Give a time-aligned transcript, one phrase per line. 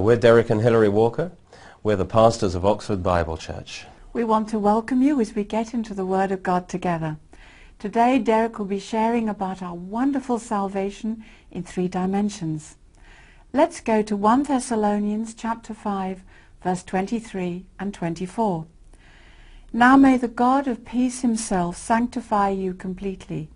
[0.00, 1.30] We're Derek and Hilary Walker.
[1.82, 3.84] We're the pastors of Oxford Bible Church.
[4.14, 7.18] We want to welcome you as we get into the Word of God together.
[7.78, 12.76] Today, Derek will be sharing about our wonderful salvation in three dimensions.
[13.52, 16.22] Let's go to 1 Thessalonians chapter 5,
[16.64, 18.64] verse 23 and 24.
[19.74, 23.50] Now may the God of peace himself sanctify you completely,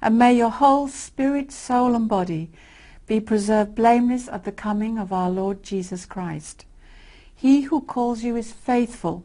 [0.00, 2.50] and may your whole spirit, soul, and body
[3.06, 6.64] be preserved blameless at the coming of our Lord Jesus Christ.
[7.34, 9.24] He who calls you is faithful,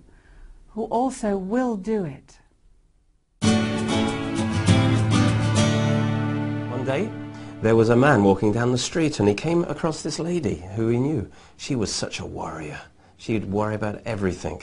[0.69, 2.39] who also will do it.
[6.69, 7.09] One day,
[7.61, 10.89] there was a man walking down the street and he came across this lady who
[10.89, 11.29] he knew.
[11.57, 12.81] She was such a warrior.
[13.17, 14.61] She'd worry about everything.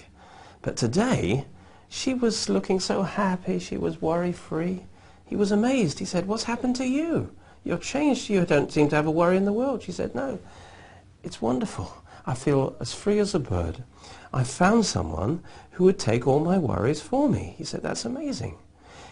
[0.63, 1.47] But today,
[1.89, 3.59] she was looking so happy.
[3.59, 4.85] She was worry-free.
[5.25, 5.99] He was amazed.
[5.99, 7.35] He said, what's happened to you?
[7.67, 8.31] You're changed.
[8.31, 9.83] You don't seem to have a worry in the world.
[9.83, 10.39] She said, no,
[11.25, 11.93] it's wonderful.
[12.25, 13.83] I feel as free as a bird.
[14.33, 15.43] I found someone
[15.73, 17.57] who would take all my worries for me.
[17.59, 18.57] He said, that's amazing.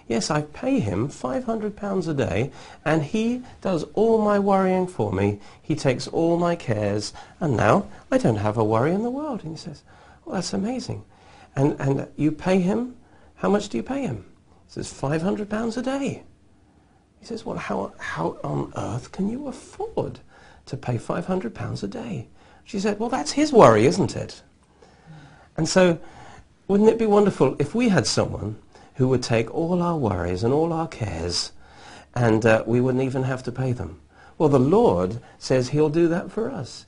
[0.07, 2.53] Yes, I pay him £500 a day
[2.85, 5.41] and he does all my worrying for me.
[5.61, 9.43] He takes all my cares and now I don't have a worry in the world.
[9.43, 9.83] And he says,
[10.25, 11.05] well, that's amazing.
[11.57, 12.95] And, and you pay him?
[13.35, 14.27] How much do you pay him?
[14.67, 16.23] He says, £500 a day.
[17.25, 20.21] He says, well, how, how on earth can you afford
[20.67, 22.29] to pay £500 a day?
[22.65, 24.43] She said, well, that's his worry, isn't it?
[25.57, 25.99] And so,
[26.69, 28.57] wouldn't it be wonderful if we had someone
[28.97, 31.53] who would take all our worries and all our cares
[32.15, 34.03] and uh, we wouldn't even have to pay them?
[34.37, 36.85] Well, the Lord says he'll do that for us.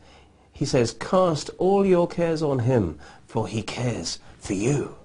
[0.52, 4.96] He says, cast all your cares on him, for he cares for you.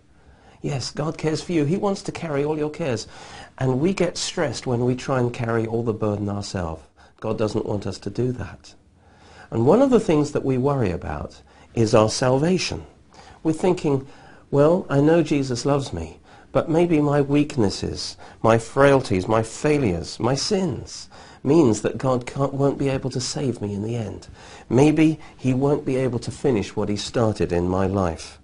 [0.61, 1.65] Yes, God cares for you.
[1.65, 3.07] He wants to carry all your cares.
[3.61, 6.81] And we get stressed when we try and carry all the burden ourselves.
[7.19, 8.73] God doesn't want us to do that.
[9.51, 11.39] And one of the things that we worry about
[11.75, 12.83] is our salvation.
[13.43, 14.07] We're thinking,
[14.49, 16.19] well, I know Jesus loves me,
[16.51, 21.07] but maybe my weaknesses, my frailties, my failures, my sins
[21.43, 24.27] means that God won't be able to save me in the end.
[24.69, 28.39] Maybe he won't be able to finish what he started in my life.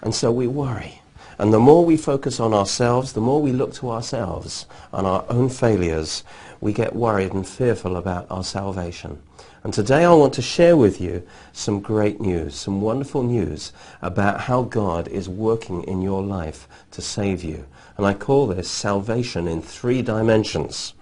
[0.00, 1.00] And so we worry.
[1.38, 5.24] And the more we focus on ourselves, the more we look to ourselves and our
[5.28, 6.22] own failures,
[6.60, 9.20] we get worried and fearful about our salvation.
[9.64, 13.72] And today I want to share with you some great news, some wonderful news
[14.02, 17.66] about how God is working in your life to save you.
[17.96, 20.92] And I call this salvation in three dimensions.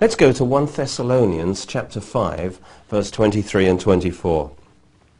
[0.00, 4.52] Let's go to 1 Thessalonians chapter 5, verse 23 and 24.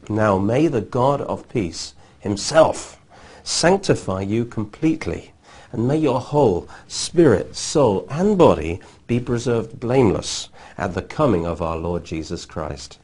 [0.08, 3.00] Now may the God of peace himself
[3.46, 5.32] sanctify you completely,
[5.70, 11.62] and may your whole spirit, soul, and body be preserved blameless at the coming of
[11.62, 12.98] our Lord Jesus Christ.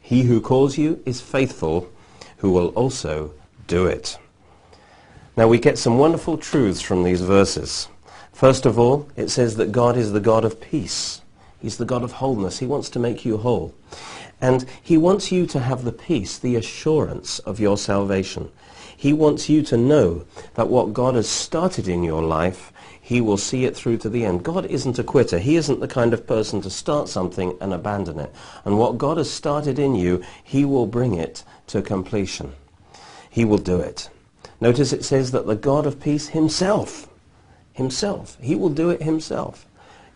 [0.00, 1.88] He who calls you is faithful,
[2.38, 3.32] who will also
[3.68, 4.18] do it.
[5.36, 7.86] Now we get some wonderful truths from these verses.
[8.32, 11.22] First of all, it says that God is the God of peace.
[11.62, 12.58] He's the God of wholeness.
[12.58, 13.72] He wants to make you whole.
[14.40, 18.50] And he wants you to have the peace, the assurance of your salvation.
[19.04, 23.36] He wants you to know that what God has started in your life, he will
[23.36, 24.42] see it through to the end.
[24.42, 25.38] God isn't a quitter.
[25.38, 28.34] He isn't the kind of person to start something and abandon it.
[28.64, 32.54] And what God has started in you, he will bring it to completion.
[33.28, 34.08] He will do it.
[34.58, 37.06] Notice it says that the God of peace himself,
[37.74, 39.66] himself, he will do it himself.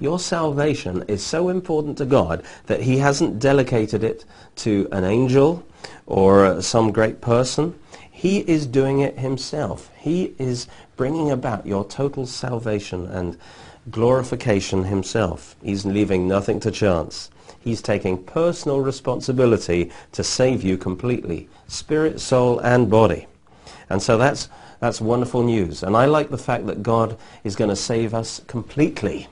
[0.01, 4.25] Your salvation is so important to God that he hasn't delegated it
[4.65, 5.63] to an angel
[6.07, 7.79] or some great person.
[8.19, 9.93] He is doing it himself.
[9.97, 10.67] He is
[10.97, 13.39] bringing about your total salvation and
[13.93, 15.55] glorification himself.
[15.63, 17.31] He's leaving nothing to chance.
[17.61, 23.29] He's taking personal responsibility to save you completely, spirit, soul, and body.
[23.89, 24.49] And so that's,
[24.81, 25.85] that's wonderful news.
[25.85, 29.29] And I like the fact that God is going to save us completely.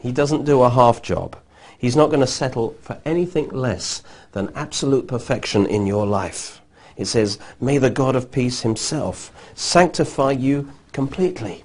[0.00, 1.36] He doesn't do a half job.
[1.78, 4.02] He's not going to settle for anything less
[4.32, 6.59] than absolute perfection in your life.
[7.00, 11.64] It says, may the God of peace himself sanctify you completely.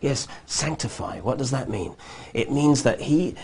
[0.00, 1.20] Yes, sanctify.
[1.20, 1.94] What does that mean?
[2.32, 3.36] It means that he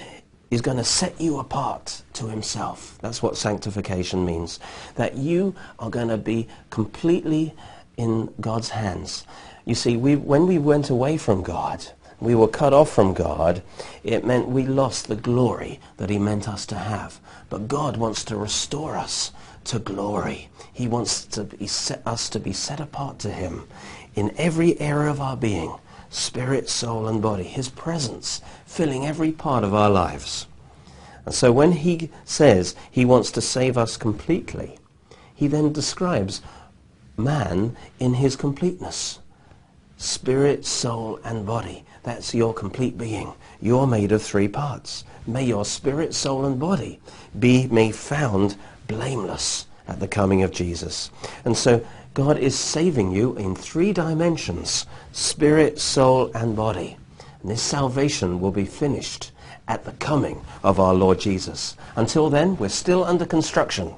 [0.51, 2.97] is going to set you apart to himself.
[3.03, 4.59] That's what sanctification means.
[4.95, 7.55] That you are going to be completely
[7.99, 9.27] in God's hands.
[9.67, 11.85] You see, we, when we went away from God,
[12.21, 13.63] we were cut off from God,
[14.03, 17.21] it meant we lost the glory that he meant us to have.
[17.51, 19.31] But God wants to restore us
[19.69, 20.49] to glory.
[20.73, 23.65] He wants to be set, us to be set apart to him
[24.15, 25.75] in every area of our being,
[26.11, 27.45] spirit, soul, and body.
[27.45, 30.47] His presence filling every part of our lives.
[31.25, 34.79] And so when he says he wants to save us completely,
[35.35, 36.41] he then describes
[37.17, 39.19] man in his completeness.
[39.99, 41.85] Spirit, soul, and body.
[42.05, 43.35] That's your complete being.
[43.61, 45.05] You're made of three parts.
[45.27, 47.01] May your spirit, soul, and body
[47.39, 48.57] be made found
[48.89, 51.11] blameless at the coming of Jesus.
[51.45, 56.97] And so God is saving you in three dimensions, spirit, soul, and body.
[57.43, 59.31] And this salvation will be finished
[59.69, 61.77] at the coming of our Lord Jesus.
[61.95, 63.95] Until then, we're still under construction.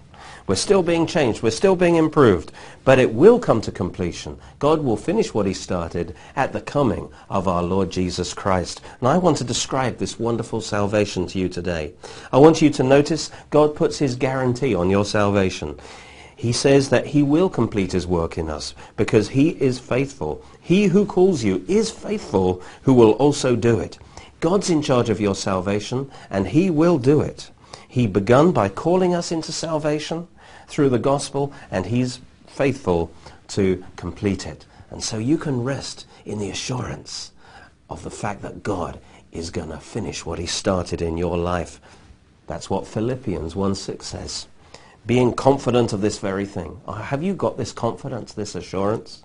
[0.51, 1.45] We're still being changed.
[1.45, 2.51] We're still being improved.
[2.85, 4.37] But it will come to completion.
[4.59, 8.81] God will finish what he started at the coming of our Lord Jesus Christ.
[8.99, 11.93] And I want to describe this wonderful salvation to you today.
[12.33, 15.79] I want you to notice God puts his guarantee on your salvation.
[16.35, 20.45] He says that he will complete his work in us because he is faithful.
[20.61, 24.01] He who calls you is faithful who will also do it.
[24.41, 27.53] God's in charge of your salvation and he will do it.
[27.87, 30.27] He begun by calling us into salvation
[30.71, 33.13] through the gospel, and he's faithful
[33.49, 34.65] to complete it.
[34.91, 37.33] And so you can rest in the assurance
[37.89, 39.01] of the fact that God
[39.33, 41.81] is going to finish what he started in your life.
[42.47, 44.47] That's what Philippians 1.6 says.
[45.07, 46.81] Being confident of this very thing.
[46.87, 49.23] Uh, have you got this confidence, this assurance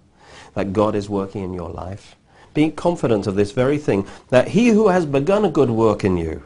[0.53, 2.15] that God is working in your life?
[2.53, 6.17] Being confident of this very thing, that he who has begun a good work in
[6.17, 6.43] you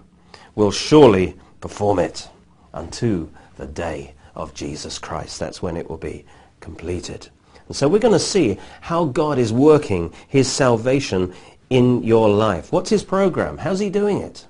[0.55, 2.29] will surely perform it
[2.73, 5.39] unto the day of Jesus Christ.
[5.39, 6.25] That's when it will be
[6.59, 7.29] completed.
[7.67, 11.33] And so we're going to see how God is working his salvation
[11.69, 12.71] in your life.
[12.71, 13.59] What's his program?
[13.59, 14.47] How's he doing it?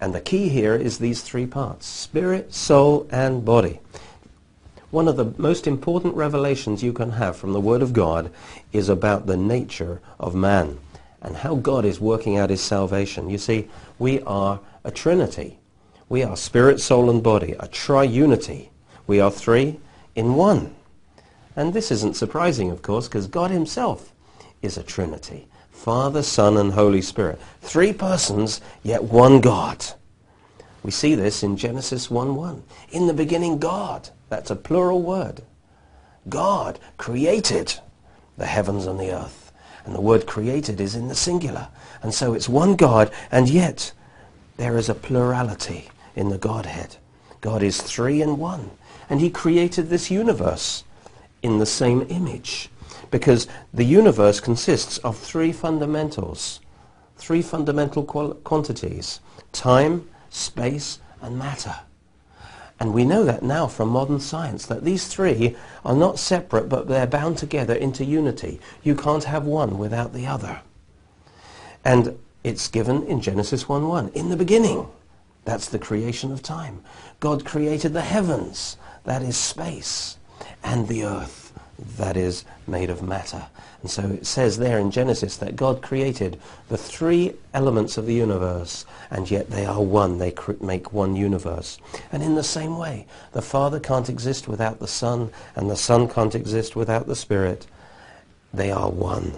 [0.00, 3.80] And the key here is these three parts, spirit, soul, and body.
[4.90, 8.30] One of the most important revelations you can have from the Word of God
[8.72, 10.78] is about the nature of man
[11.20, 13.28] and how God is working out his salvation.
[13.28, 13.68] You see,
[13.98, 15.58] we are a trinity.
[16.08, 18.68] We are spirit, soul, and body, a triunity.
[19.08, 19.80] We are three
[20.14, 20.76] in one.
[21.56, 24.12] And this isn't surprising, of course, because God himself
[24.62, 25.48] is a trinity.
[25.72, 27.40] Father, Son, and Holy Spirit.
[27.60, 29.84] Three persons, yet one God.
[30.82, 32.62] We see this in Genesis 1.1.
[32.90, 34.10] In the beginning, God.
[34.28, 35.42] That's a plural word.
[36.28, 37.74] God created
[38.36, 39.52] the heavens and the earth.
[39.84, 41.68] And the word created is in the singular.
[42.02, 43.92] And so it's one God, and yet
[44.58, 46.96] there is a plurality in the Godhead.
[47.40, 48.70] God is three in one.
[49.08, 50.84] And he created this universe
[51.42, 52.68] in the same image.
[53.10, 56.60] Because the universe consists of three fundamentals,
[57.16, 59.20] three fundamental quantities,
[59.52, 61.76] time, space, and matter.
[62.80, 66.86] And we know that now from modern science, that these three are not separate, but
[66.86, 68.60] they're bound together into unity.
[68.82, 70.60] You can't have one without the other.
[71.84, 74.12] And it's given in Genesis 1.1.
[74.12, 74.86] In the beginning,
[75.44, 76.82] that's the creation of time.
[77.18, 78.76] God created the heavens
[79.08, 80.18] that is space,
[80.62, 81.58] and the earth,
[81.96, 83.46] that is made of matter.
[83.80, 86.38] And so it says there in Genesis that God created
[86.68, 90.18] the three elements of the universe, and yet they are one.
[90.18, 91.78] They make one universe.
[92.12, 96.06] And in the same way, the Father can't exist without the Son, and the Son
[96.06, 97.66] can't exist without the Spirit.
[98.52, 99.32] They are one.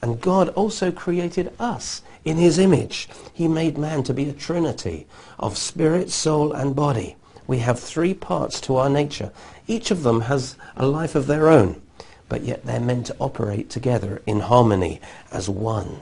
[0.00, 3.10] And God also created us in his image.
[3.34, 5.06] He made man to be a trinity
[5.38, 7.16] of spirit, soul, and body.
[7.46, 9.32] We have three parts to our nature.
[9.66, 11.82] Each of them has a life of their own,
[12.28, 16.00] but yet they're meant to operate together in harmony as one.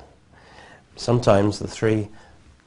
[0.96, 2.08] Sometimes the three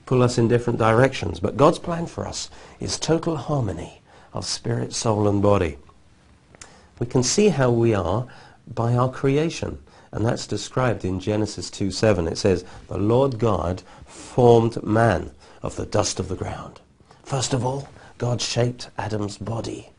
[0.05, 4.01] pull us in different directions, but God's plan for us is total harmony
[4.33, 5.77] of spirit, soul, and body.
[6.99, 8.27] We can see how we are
[8.67, 9.79] by our creation.
[10.11, 12.31] And that's described in Genesis 2.7.
[12.31, 16.79] It says, the Lord God formed man of the dust of the ground.
[17.23, 19.89] First of all, God shaped Adam's body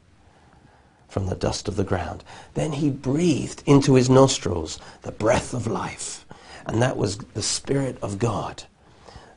[1.08, 2.24] from the dust of the ground.
[2.54, 6.24] Then he breathed into his nostrils the breath of life.
[6.66, 8.64] And that was the Spirit of God.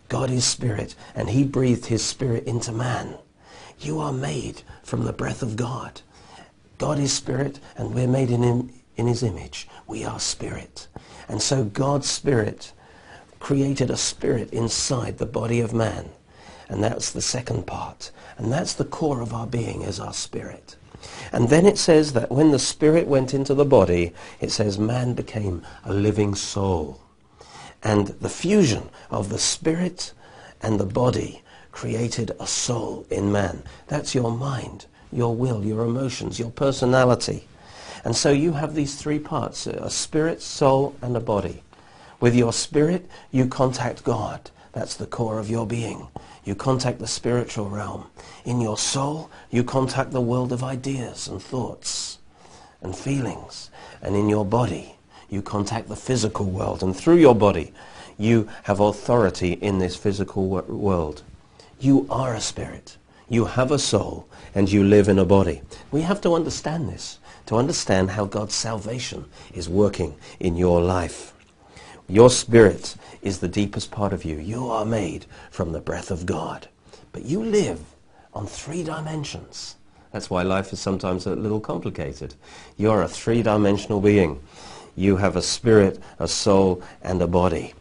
[0.07, 3.15] God is Spirit, and he breathed his Spirit into man.
[3.79, 6.01] You are made from the breath of God.
[6.79, 9.67] God is Spirit, and we're made in, him, in his image.
[9.87, 10.87] We are Spirit.
[11.27, 12.73] And so God's Spirit
[13.39, 16.09] created a spirit inside the body of man.
[16.69, 18.11] And that's the second part.
[18.37, 20.75] And that's the core of our being is our spirit.
[21.31, 25.13] And then it says that when the spirit went into the body, it says man
[25.13, 27.01] became a living soul.
[27.83, 30.13] And the fusion of the spirit
[30.61, 33.63] and the body created a soul in man.
[33.87, 37.47] That's your mind, your will, your emotions, your personality.
[38.03, 41.63] And so you have these three parts, a spirit, soul, and a body.
[42.19, 44.51] With your spirit, you contact God.
[44.73, 46.07] That's the core of your being.
[46.45, 48.07] You contact the spiritual realm.
[48.45, 52.19] In your soul, you contact the world of ideas and thoughts.
[52.81, 53.69] and feelings.
[54.01, 54.95] And in your body,
[55.29, 56.81] you contact the physical world.
[56.81, 57.73] And through your body,
[58.17, 61.23] you have authority in this physical wo- world.
[61.79, 62.97] You are a spirit.
[63.27, 65.61] You have a soul and you live in a body.
[65.91, 71.33] We have to understand this, to understand how God's salvation is working in your life.
[72.09, 74.37] Your spirit is the deepest part of you.
[74.37, 76.67] You are made from the breath of God.
[77.11, 77.79] But you live
[78.33, 79.75] on three dimensions.
[80.11, 82.33] That's why life is sometimes a little complicated.
[82.77, 84.39] You're a three-dimensional being.
[84.95, 87.75] You have a spirit, a soul, and a body.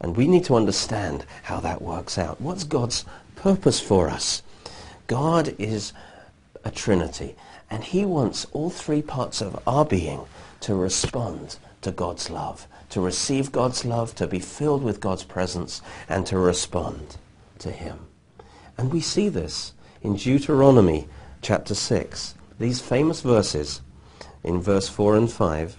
[0.00, 2.40] And we need to understand how that works out.
[2.42, 4.42] What's God's purpose for us?
[5.06, 5.94] God is
[6.64, 7.36] a trinity,
[7.70, 10.20] and he wants all three parts of our being
[10.60, 15.80] to respond to God's love, to receive God's love, to be filled with God's presence,
[16.10, 17.16] and to respond
[17.58, 17.98] to him.
[18.76, 19.72] And we see this
[20.02, 21.08] in Deuteronomy
[21.40, 22.34] chapter 6.
[22.60, 23.80] These famous verses
[24.44, 25.76] in verse 4 and 5,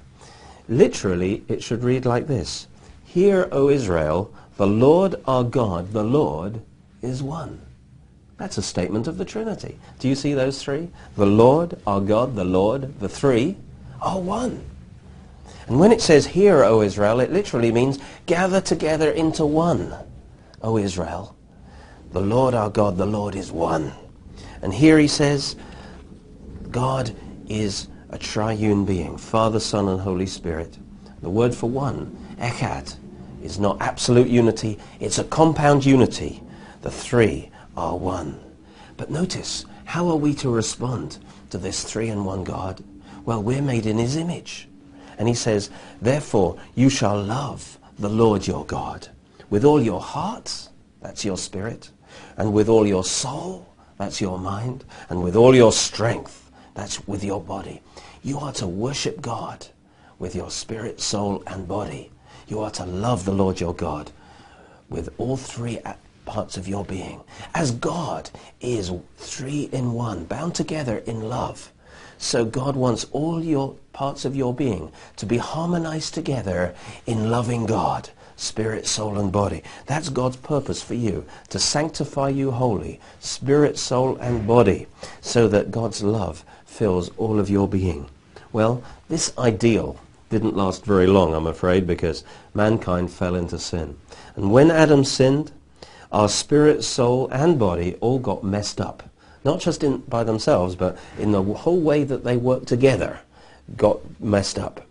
[0.67, 2.67] literally it should read like this.
[3.03, 6.61] Hear, O Israel, the Lord our God, the Lord
[7.03, 7.61] is one.
[8.37, 9.77] That's a statement of the Trinity.
[9.99, 10.89] Do you see those three?
[11.15, 13.57] The Lord, our God, the Lord, the three
[14.01, 14.65] are one.
[15.67, 19.95] And when it says, Hear, O Israel, it literally means gather together into one,
[20.61, 21.35] O Israel.
[22.11, 23.93] The Lord our God, the Lord is one.
[24.61, 25.55] And here he says,
[26.69, 27.15] God
[27.47, 30.77] is a triune being, Father, Son, and Holy Spirit.
[31.21, 32.95] The word for one, echad,
[33.41, 36.43] is not absolute unity, it's a compound unity.
[36.81, 38.39] The three are one.
[38.97, 41.17] But notice, how are we to respond
[41.49, 42.83] to this three and one God?
[43.25, 44.67] Well, we're made in his image.
[45.17, 45.69] And he says,
[46.01, 49.07] therefore you shall love the Lord your God
[49.49, 50.69] with all your heart,
[51.01, 51.91] that's your spirit,
[52.37, 53.67] and with all your soul,
[53.97, 57.81] that's your mind, and with all your strength, that's with your body.
[58.23, 59.67] You are to worship God
[60.17, 62.09] with your spirit, soul, and body.
[62.47, 64.11] You are to love the Lord your God
[64.89, 65.79] with all three
[66.25, 67.21] parts of your being.
[67.53, 68.29] As God
[68.61, 71.72] is three in one, bound together in love.
[72.17, 76.73] So God wants all your parts of your being to be harmonized together
[77.05, 79.63] in loving God, spirit, soul, and body.
[79.85, 84.87] That's God's purpose for you, to sanctify you wholly, spirit, soul, and body,
[85.21, 88.07] so that God's love fills all of your being.
[88.51, 93.97] Well, this ideal didn't last very long, I'm afraid, because mankind fell into sin.
[94.35, 95.51] And when Adam sinned,
[96.11, 99.03] our spirit, soul, and body all got messed up.
[99.43, 103.19] Not just in, by themselves, but in the whole way that they work together
[103.77, 104.85] got messed up.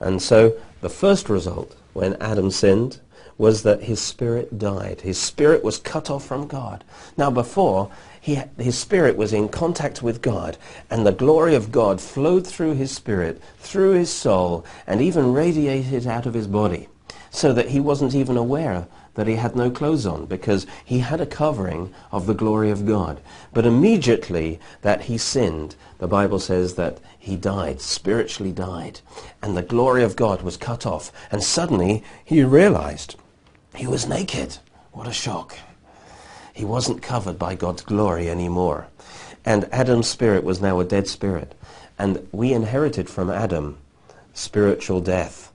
[0.00, 3.00] And so the first result when Adam sinned
[3.36, 5.00] was that his spirit died.
[5.00, 6.84] His spirit was cut off from God.
[7.16, 7.90] Now before,
[8.20, 10.56] he, his spirit was in contact with God,
[10.88, 16.06] and the glory of God flowed through his spirit, through his soul, and even radiated
[16.06, 16.88] out of his body,
[17.30, 21.20] so that he wasn't even aware that he had no clothes on because he had
[21.20, 23.20] a covering of the glory of God.
[23.52, 29.00] But immediately that he sinned, the Bible says that he died, spiritually died,
[29.42, 31.12] and the glory of God was cut off.
[31.30, 33.16] And suddenly he realized
[33.74, 34.58] he was naked.
[34.92, 35.56] What a shock.
[36.52, 38.86] He wasn't covered by God's glory anymore.
[39.44, 41.54] And Adam's spirit was now a dead spirit.
[41.98, 43.78] And we inherited from Adam
[44.32, 45.52] spiritual death.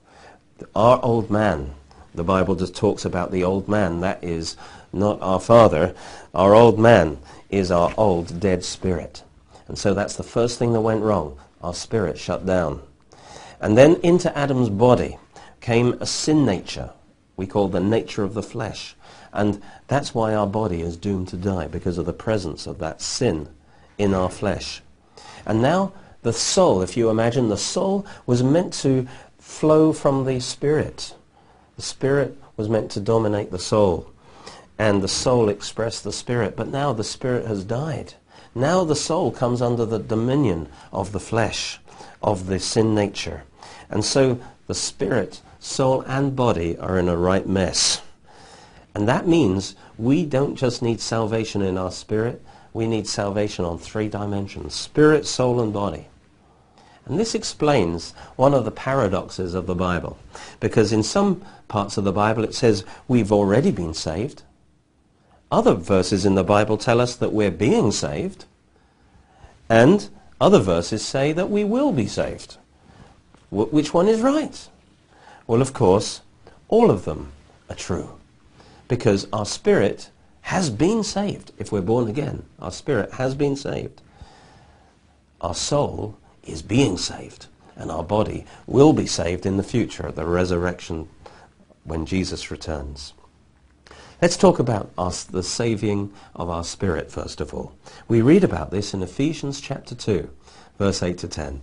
[0.74, 1.74] Our old man
[2.14, 4.00] the Bible just talks about the old man.
[4.00, 4.56] That is
[4.92, 5.94] not our father.
[6.34, 7.18] Our old man
[7.50, 9.22] is our old dead spirit.
[9.68, 11.38] And so that's the first thing that went wrong.
[11.62, 12.82] Our spirit shut down.
[13.60, 15.18] And then into Adam's body
[15.60, 16.90] came a sin nature
[17.40, 18.94] we call the nature of the flesh.
[19.32, 23.00] And that's why our body is doomed to die, because of the presence of that
[23.00, 23.48] sin
[23.96, 24.82] in our flesh.
[25.46, 30.38] And now the soul, if you imagine, the soul was meant to flow from the
[30.38, 31.14] spirit.
[31.80, 34.10] The spirit was meant to dominate the soul,
[34.78, 36.54] and the soul expressed the spirit.
[36.54, 38.12] But now the spirit has died.
[38.54, 41.80] Now the soul comes under the dominion of the flesh,
[42.22, 43.44] of the sin nature.
[43.88, 48.02] And so the spirit, soul, and body are in a right mess.
[48.94, 52.44] And that means we don't just need salvation in our spirit,
[52.74, 56.09] we need salvation on three dimensions, spirit, soul, and body.
[57.10, 60.16] And this explains one of the paradoxes of the Bible.
[60.60, 64.44] Because in some parts of the Bible it says we've already been saved.
[65.50, 68.44] Other verses in the Bible tell us that we're being saved.
[69.68, 70.08] And
[70.40, 72.58] other verses say that we will be saved.
[73.48, 74.68] Wh- which one is right?
[75.48, 76.20] Well, of course,
[76.68, 77.32] all of them
[77.68, 78.20] are true.
[78.86, 80.10] Because our spirit
[80.42, 81.50] has been saved.
[81.58, 84.00] If we're born again, our spirit has been saved.
[85.40, 86.16] Our soul
[86.50, 87.46] is being saved.
[87.76, 91.08] And our body will be saved in the future at the resurrection
[91.84, 93.14] when Jesus returns.
[94.20, 97.72] Let's talk about us, the saving of our spirit, first of all.
[98.06, 100.28] We read about this in Ephesians chapter 2,
[100.78, 101.62] verse 8 to 10.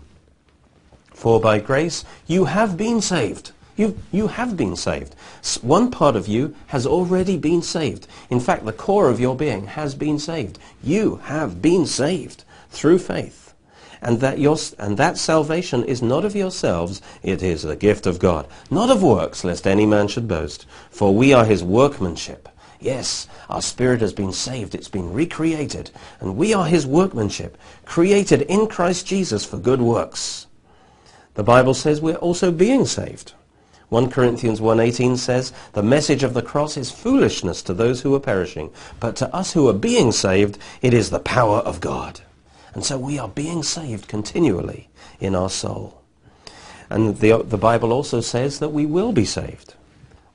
[1.14, 3.52] For by grace you have been saved.
[3.76, 5.14] You, you have been saved.
[5.62, 8.08] One part of you has already been saved.
[8.32, 10.58] In fact, the core of your being has been saved.
[10.84, 13.47] You have been saved through faith.
[14.02, 18.20] And that, your, and that salvation is not of yourselves, it is the gift of
[18.20, 18.48] God.
[18.70, 20.66] Not of works, lest any man should boast.
[20.90, 22.50] For we are his workmanship.
[22.80, 24.76] Yes, our spirit has been saved.
[24.76, 25.92] It's been recreated.
[26.20, 30.48] And we are his workmanship, created in Christ Jesus for good works.
[31.34, 33.34] The Bible says we're also being saved.
[33.90, 38.20] 1 Corinthians 1.18 says, The message of the cross is foolishness to those who are
[38.20, 42.20] perishing, but to us who are being saved, it is the power of God.
[42.78, 44.88] And so we are being saved continually
[45.20, 46.00] in our soul.
[46.92, 49.74] And the, the Bible also says that we will be saved.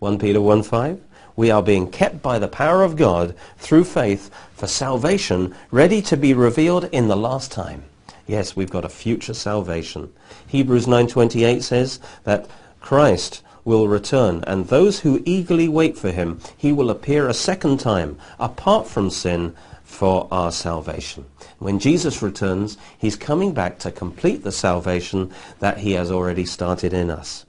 [0.00, 0.98] 1 Peter 1.5,
[1.36, 6.16] we are being kept by the power of God through faith for salvation ready to
[6.16, 7.84] be revealed in the last time.
[8.26, 10.12] Yes, we've got a future salvation.
[10.48, 16.72] Hebrews 9.28 says that Christ will return, and those who eagerly wait for him, he
[16.72, 19.54] will appear a second time, apart from sin,
[19.92, 21.26] for our salvation.
[21.58, 26.94] When Jesus returns, he's coming back to complete the salvation that he has already started
[26.94, 27.44] in us.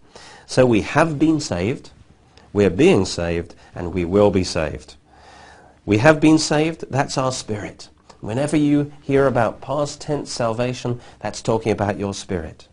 [0.46, 1.92] So we have been saved,
[2.52, 4.96] we're being saved, and we will be saved.
[5.86, 7.88] We have been saved, that's our spirit.
[8.20, 12.68] Whenever you hear about past tense salvation, that's talking about your spirit.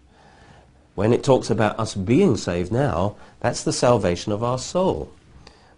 [0.96, 5.12] When it talks about us being saved now, that's the salvation of our soul.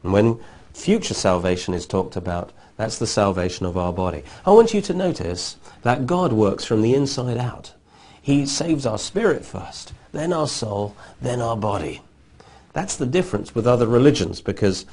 [0.02, 0.40] And when
[0.72, 2.52] future salvation is talked about,
[2.83, 4.25] that's the salvation of our body.
[4.45, 7.73] I want you to notice that God works from the inside out.
[8.21, 12.03] He saves our spirit first, then our soul, then our body.
[12.73, 14.85] That's the difference with other religions because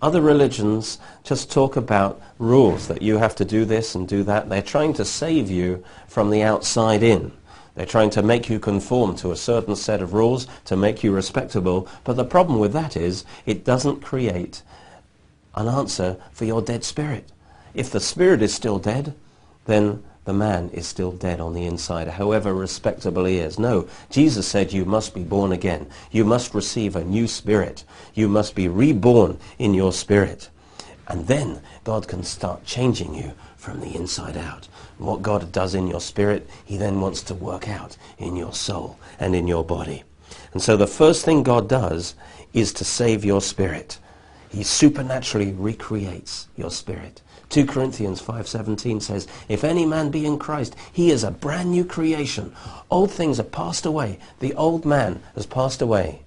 [0.00, 4.48] other religions just talk about rules that you have to do this and do that.
[4.48, 7.30] They're trying to save you from the outside in.
[7.74, 11.12] They're trying to make you conform to a certain set of rules to make you
[11.12, 11.88] respectable.
[12.04, 14.62] But the problem with that is it doesn't create
[15.58, 17.30] an answer for your dead spirit.
[17.74, 19.14] If the spirit is still dead,
[19.66, 23.58] then the man is still dead on the inside, however respectable he is.
[23.58, 25.86] No, Jesus said you must be born again.
[26.10, 27.84] You must receive a new spirit.
[28.14, 30.50] You must be reborn in your spirit.
[31.06, 34.68] And then God can start changing you from the inside out.
[34.98, 38.98] What God does in your spirit, he then wants to work out in your soul
[39.18, 40.04] and in your body.
[40.52, 42.14] And so the first thing God does
[42.52, 43.98] is to save your spirit.
[44.50, 47.22] He supernaturally recreates your spirit.
[47.50, 51.84] 2 Corinthians 5.17 says, If any man be in Christ, he is a brand new
[51.84, 52.54] creation.
[52.90, 54.18] Old things are passed away.
[54.40, 56.22] The old man has passed away.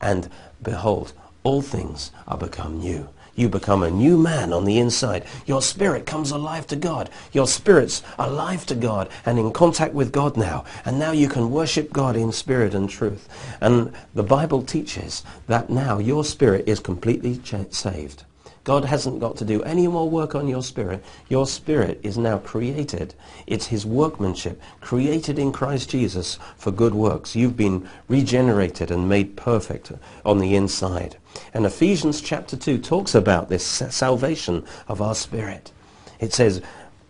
[0.00, 0.28] And
[0.62, 3.08] behold, all things are become new.
[3.34, 5.24] You become a new man on the inside.
[5.46, 7.08] Your spirit comes alive to God.
[7.32, 10.64] Your spirit's alive to God and in contact with God now.
[10.84, 13.28] And now you can worship God in spirit and truth.
[13.60, 17.40] And the Bible teaches that now your spirit is completely
[17.70, 18.24] saved.
[18.64, 21.02] God hasn't got to do any more work on your spirit.
[21.28, 23.14] Your spirit is now created.
[23.46, 27.34] It's his workmanship, created in Christ Jesus for good works.
[27.34, 29.90] You've been regenerated and made perfect
[30.24, 31.16] on the inside.
[31.54, 35.72] And Ephesians chapter 2 talks about this salvation of our spirit.
[36.20, 36.62] It says,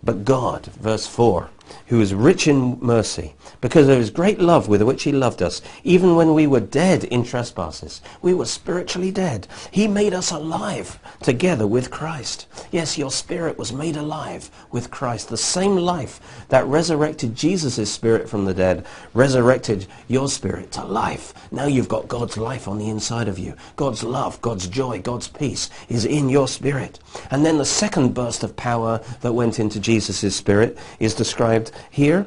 [0.02, 1.48] but God, verse 4,
[1.86, 5.62] who is rich in mercy, because of his great love with which he loved us,
[5.84, 8.00] even when we were dead in trespasses.
[8.20, 9.46] We were spiritually dead.
[9.70, 12.46] He made us alive together with Christ.
[12.70, 15.28] Yes, your spirit was made alive with Christ.
[15.28, 21.34] The same life that resurrected Jesus' spirit from the dead resurrected your spirit to life.
[21.52, 23.54] Now you've got God's life on the inside of you.
[23.76, 26.98] God's love, God's joy, God's peace is in your spirit.
[27.30, 31.14] And then the second burst of power that went into Jesus' spirit is
[31.64, 32.26] described here.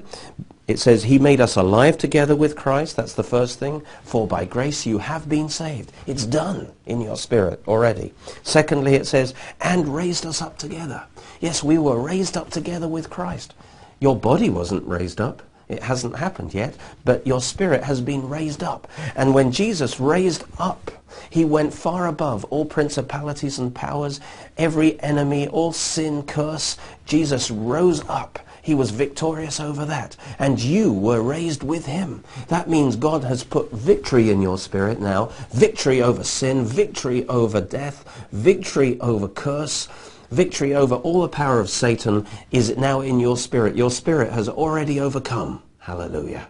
[0.68, 2.96] It says, he made us alive together with Christ.
[2.96, 3.84] That's the first thing.
[4.04, 5.92] For by grace you have been saved.
[6.08, 8.14] It's done in your spirit already.
[8.42, 11.04] Secondly, it says, and raised us up together.
[11.40, 13.54] Yes, we were raised up together with Christ.
[14.00, 15.44] Your body wasn't raised up.
[15.68, 18.88] It hasn't happened yet, but your spirit has been raised up.
[19.16, 20.92] And when Jesus raised up,
[21.30, 24.20] he went far above all principalities and powers,
[24.58, 26.78] every enemy, all sin, curse.
[27.06, 30.18] Jesus rose up he was victorious over that.
[30.40, 32.24] And you were raised with him.
[32.48, 35.28] That means God has put victory in your spirit now.
[35.52, 39.88] Victory over sin, victory over death, victory over curse,
[40.32, 43.76] victory over all the power of Satan is now in your spirit.
[43.76, 45.62] Your spirit has already overcome.
[45.78, 46.48] Hallelujah.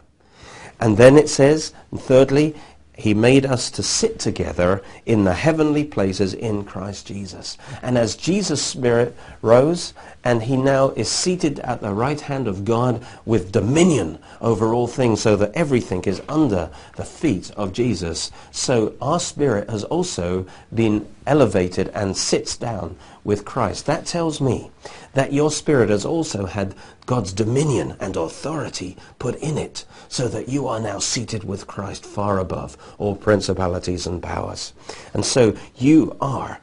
[0.80, 2.56] And then it says, and thirdly,
[2.98, 7.58] he made us to sit together in the heavenly places in Christ Jesus.
[7.82, 12.66] And as Jesus' Spirit rose, and he now is seated at the right hand of
[12.66, 18.32] God with dominion over all things, so that everything is under the feet of Jesus,
[18.52, 23.86] so our spirit has also been elevated and sits down with Christ.
[23.88, 24.72] That tells me
[25.14, 30.48] that your spirit has also had God's dominion and authority put in it so that
[30.48, 34.72] you are now seated with Christ far above all principalities and powers.
[35.14, 36.62] And so you are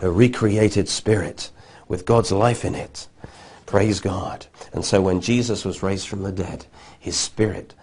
[0.00, 1.50] a recreated spirit
[1.88, 3.08] with God's life in it.
[3.66, 4.46] Praise God.
[4.72, 6.64] And so when Jesus was raised from the dead,
[6.98, 7.74] his spirit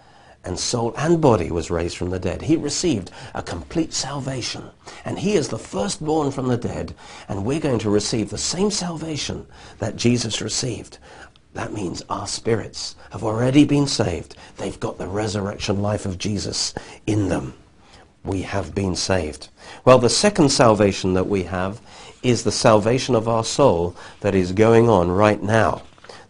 [0.46, 2.40] and soul and body was raised from the dead.
[2.40, 4.70] He received a complete salvation.
[5.04, 6.94] And he is the firstborn from the dead.
[7.28, 9.46] And we're going to receive the same salvation
[9.78, 10.98] that Jesus received.
[11.54, 14.36] That means our spirits have already been saved.
[14.56, 16.74] They've got the resurrection life of Jesus
[17.06, 17.54] in them.
[18.24, 19.48] We have been saved.
[19.84, 21.80] Well, the second salvation that we have
[22.22, 25.82] is the salvation of our soul that is going on right now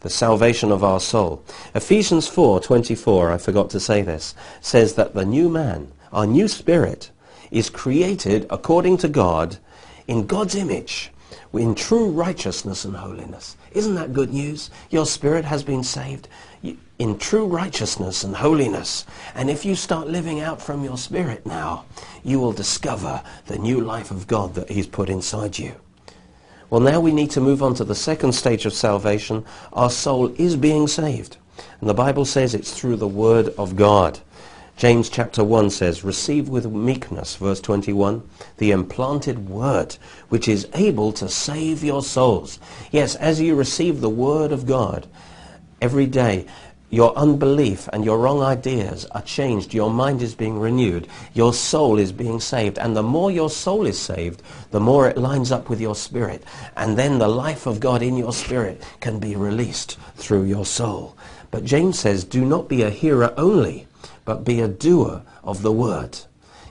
[0.07, 1.43] the salvation of our soul.
[1.75, 7.11] Ephesians 4:24, I forgot to say this, says that the new man, our new spirit,
[7.51, 9.57] is created according to God
[10.07, 11.11] in God's image,
[11.53, 13.57] in true righteousness and holiness.
[13.73, 14.71] Isn't that good news?
[14.91, 16.29] Your spirit has been saved
[17.01, 19.05] in true righteousness and holiness.
[19.35, 21.85] And if you start living out from your spirit now,
[22.23, 25.75] you will discover the new life of God that he's put inside you.
[26.69, 29.45] Well, now we need to move on to the second stage of salvation.
[29.73, 31.37] Our soul is being saved.
[31.81, 34.19] And the Bible says it's through the Word of God.
[34.77, 39.97] James chapter 1 says, Receive with meekness, verse 21, the implanted Word,
[40.29, 42.59] which is able to save your souls.
[42.91, 45.07] Yes, as you receive the Word of God
[45.81, 46.47] every day,
[46.91, 49.75] your unbelief and your wrong ideas are changed.
[49.75, 51.09] Your mind is being renewed.
[51.35, 52.79] Your soul is being saved.
[52.79, 56.45] And the more your soul is saved, the more it lines up with your spirit.
[56.77, 61.17] And then the life of God in your spirit can be released through your soul.
[61.51, 63.89] But James says, do not be a hearer only,
[64.25, 66.19] but be a doer of the word.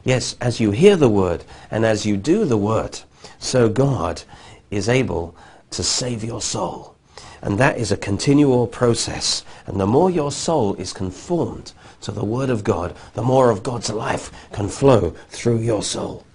[0.03, 2.99] Yes, as you hear the word and as you do the word,
[3.39, 4.21] so God
[4.71, 5.35] is able
[5.71, 6.94] to save your soul.
[7.45, 9.45] And that is a continual process.
[9.67, 13.61] And the more your soul is conformed to the Word of God, the more of
[13.61, 16.25] God's life can flow through your soul.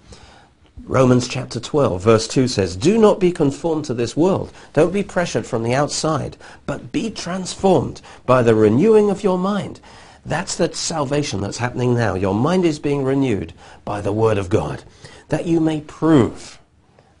[0.85, 4.53] Romans chapter 12, verse 2 says, Do not be conformed to this world.
[4.71, 9.81] Don't be pressured from the outside, but be transformed by the renewing of your mind.
[10.25, 12.15] That's the salvation that's happening now.
[12.15, 13.51] Your mind is being renewed
[13.83, 14.85] by the Word of God,
[15.27, 16.57] that you may prove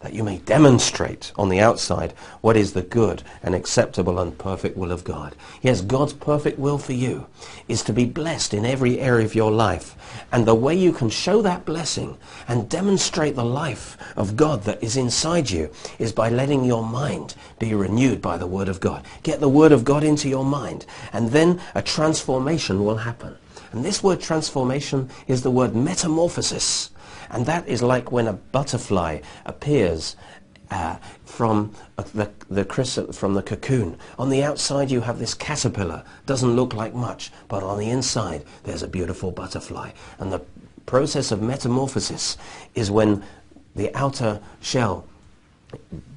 [0.01, 4.75] that you may demonstrate on the outside what is the good and acceptable and perfect
[4.75, 5.35] will of God.
[5.61, 7.27] Yes, God's perfect will for you
[7.67, 9.95] is to be blessed in every area of your life.
[10.31, 14.83] And the way you can show that blessing and demonstrate the life of God that
[14.83, 19.05] is inside you is by letting your mind be renewed by the Word of God.
[19.23, 23.37] Get the Word of God into your mind and then a transformation will happen.
[23.71, 26.89] And this word transformation is the word metamorphosis.
[27.31, 30.15] And that is like when a butterfly appears
[30.69, 31.73] uh, from
[32.13, 33.97] the, the chrysa- from the cocoon.
[34.19, 36.03] On the outside you have this caterpillar.
[36.25, 39.91] Doesn't look like much, but on the inside there's a beautiful butterfly.
[40.19, 40.41] And the
[40.85, 42.37] process of metamorphosis
[42.75, 43.23] is when
[43.75, 45.05] the outer shell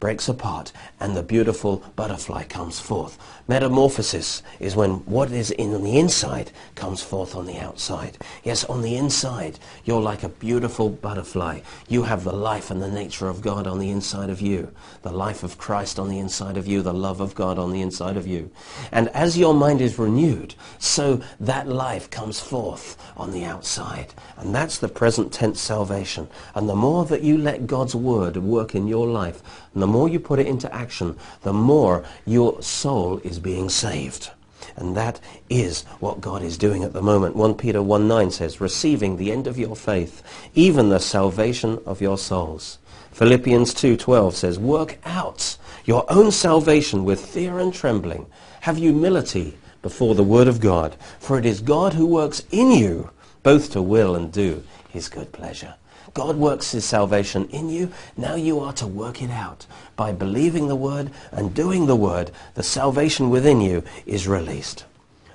[0.01, 3.19] breaks apart and the beautiful butterfly comes forth.
[3.47, 8.17] Metamorphosis is when what is in the inside comes forth on the outside.
[8.43, 11.61] Yes, on the inside, you're like a beautiful butterfly.
[11.89, 14.71] You have the life and the nature of God on the inside of you,
[15.03, 17.83] the life of Christ on the inside of you, the love of God on the
[17.83, 18.51] inside of you.
[18.93, 24.15] And as your mind is renewed, so that life comes forth on the outside.
[24.37, 26.29] And that's the present tense salvation.
[26.55, 30.09] And the more that you let God's word work in your life, and the more
[30.09, 34.31] you put it into action, the more your soul is being saved.
[34.77, 37.37] And that is what God is doing at the moment.
[37.37, 40.23] 1 Peter 1 9 says, receiving the end of your faith,
[40.55, 42.79] even the salvation of your souls.
[43.13, 48.27] Philippians 2.12 says, work out your own salvation with fear and trembling.
[48.63, 53.11] Have humility before the word of God, for it is God who works in you
[53.45, 55.75] both to will and do his good pleasure.
[56.15, 57.93] God works his salvation in you.
[58.17, 59.67] Now you are to work it out.
[59.97, 64.85] By believing the word and doing the word, the salvation within you is released.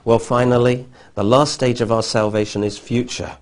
[0.06, 3.38] Well, finally, the last stage of our salvation is future.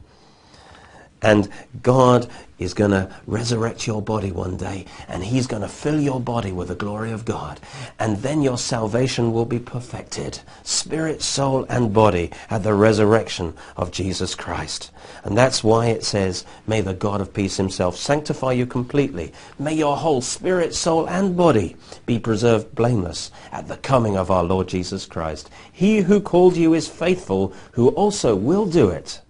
[1.22, 1.50] And
[1.84, 2.28] God
[2.60, 6.52] is going to resurrect your body one day, and he's going to fill your body
[6.52, 7.60] with the glory of God.
[8.00, 13.92] And then your salvation will be perfected, spirit, soul, and body, at the resurrection of
[13.92, 14.92] Jesus Christ.
[15.24, 19.34] And that's why it says, May the God of peace himself sanctify you completely.
[19.60, 24.44] May your whole spirit, soul, and body be preserved blameless at the coming of our
[24.44, 25.50] Lord Jesus Christ.
[25.72, 29.22] He who called you is faithful, who also will do it.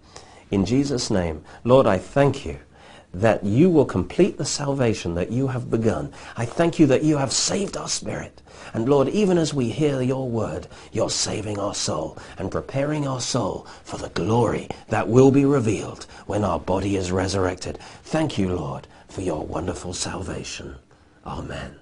[0.49, 2.59] In Jesus' name, Lord, I thank you
[3.13, 6.11] that you will complete the salvation that you have begun.
[6.35, 8.41] I thank you that you have saved our spirit.
[8.73, 13.21] And Lord, even as we hear your word, you're saving our soul and preparing our
[13.21, 17.77] soul for the glory that will be revealed when our body is resurrected.
[18.03, 20.75] Thank you, Lord, for your wonderful salvation.
[21.25, 21.75] Amen.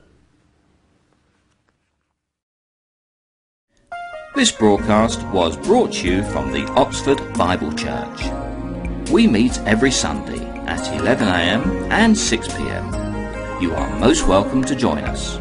[4.35, 9.09] This broadcast was brought to you from the Oxford Bible Church.
[9.09, 13.61] We meet every Sunday at 11am and 6pm.
[13.61, 15.37] You are most welcome to join us.